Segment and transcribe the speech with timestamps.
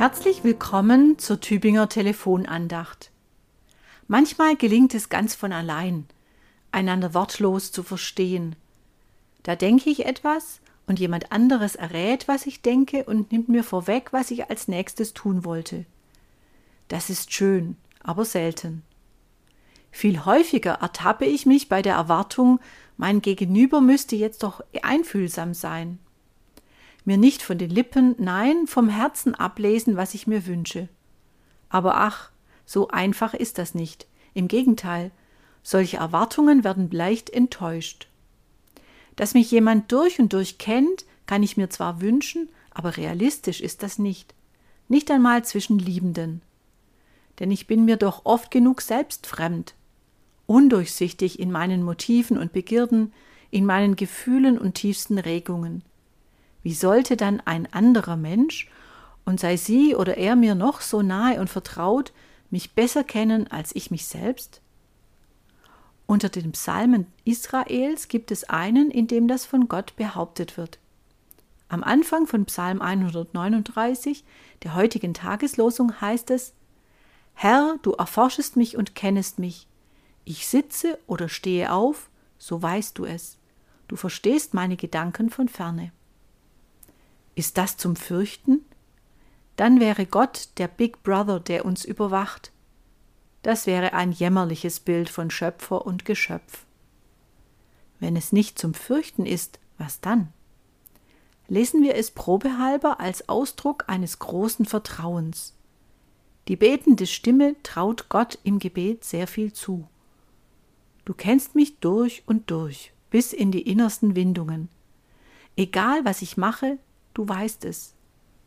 [0.00, 3.10] Herzlich willkommen zur Tübinger Telefonandacht.
[4.08, 6.06] Manchmal gelingt es ganz von allein,
[6.72, 8.56] einander wortlos zu verstehen.
[9.42, 14.10] Da denke ich etwas und jemand anderes errät, was ich denke und nimmt mir vorweg,
[14.14, 15.84] was ich als nächstes tun wollte.
[16.88, 18.82] Das ist schön, aber selten.
[19.90, 22.58] Viel häufiger ertappe ich mich bei der Erwartung,
[22.96, 25.98] mein Gegenüber müsste jetzt doch einfühlsam sein
[27.10, 30.88] mir nicht von den Lippen, nein, vom Herzen ablesen, was ich mir wünsche.
[31.68, 32.30] Aber ach,
[32.64, 34.06] so einfach ist das nicht.
[34.32, 35.10] Im Gegenteil,
[35.64, 38.06] solche Erwartungen werden leicht enttäuscht.
[39.16, 43.82] Dass mich jemand durch und durch kennt, kann ich mir zwar wünschen, aber realistisch ist
[43.82, 44.32] das nicht.
[44.86, 46.42] Nicht einmal zwischen Liebenden.
[47.40, 49.74] Denn ich bin mir doch oft genug selbst fremd,
[50.46, 53.12] undurchsichtig in meinen Motiven und Begierden,
[53.50, 55.82] in meinen Gefühlen und tiefsten Regungen.
[56.62, 58.70] Wie sollte dann ein anderer Mensch,
[59.24, 62.12] und sei sie oder er mir noch so nahe und vertraut,
[62.50, 64.60] mich besser kennen als ich mich selbst?
[66.06, 70.78] Unter den Psalmen Israels gibt es einen, in dem das von Gott behauptet wird.
[71.68, 74.24] Am Anfang von Psalm 139,
[74.64, 76.52] der heutigen Tageslosung, heißt es:
[77.34, 79.68] Herr, du erforschest mich und kennest mich.
[80.24, 83.38] Ich sitze oder stehe auf, so weißt du es.
[83.86, 85.92] Du verstehst meine Gedanken von ferne.
[87.34, 88.64] Ist das zum Fürchten?
[89.56, 92.52] Dann wäre Gott der Big Brother, der uns überwacht.
[93.42, 96.64] Das wäre ein jämmerliches Bild von Schöpfer und Geschöpf.
[97.98, 100.32] Wenn es nicht zum Fürchten ist, was dann?
[101.48, 105.54] Lesen wir es probehalber als Ausdruck eines großen Vertrauens.
[106.48, 109.88] Die betende Stimme traut Gott im Gebet sehr viel zu.
[111.04, 114.68] Du kennst mich durch und durch, bis in die innersten Windungen.
[115.56, 116.78] Egal was ich mache,
[117.14, 117.94] Du weißt es.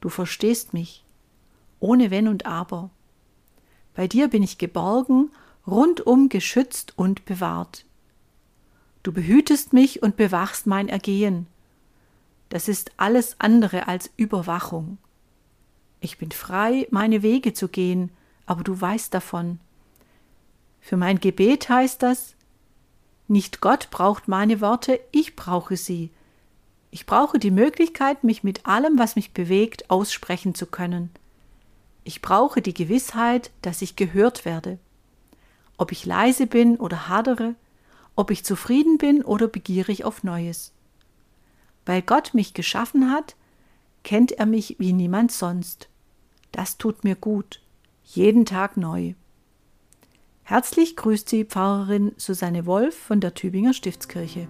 [0.00, 1.04] Du verstehst mich.
[1.80, 2.90] Ohne Wenn und Aber.
[3.94, 5.30] Bei dir bin ich geborgen,
[5.66, 7.84] rundum geschützt und bewahrt.
[9.02, 11.46] Du behütest mich und bewachst mein Ergehen.
[12.48, 14.98] Das ist alles andere als Überwachung.
[16.00, 18.10] Ich bin frei, meine Wege zu gehen,
[18.46, 19.58] aber du weißt davon.
[20.80, 22.34] Für mein Gebet heißt das,
[23.26, 26.10] nicht Gott braucht meine Worte, ich brauche sie,
[26.90, 31.10] ich brauche die Möglichkeit, mich mit allem, was mich bewegt, aussprechen zu können.
[32.04, 34.78] Ich brauche die Gewissheit, dass ich gehört werde.
[35.76, 37.54] Ob ich leise bin oder hadere,
[38.16, 40.72] ob ich zufrieden bin oder begierig auf Neues.
[41.84, 43.36] Weil Gott mich geschaffen hat,
[44.02, 45.88] kennt er mich wie niemand sonst.
[46.50, 47.60] Das tut mir gut,
[48.04, 49.14] jeden Tag neu.
[50.42, 54.48] Herzlich grüßt Sie Pfarrerin Susanne Wolf von der Tübinger Stiftskirche.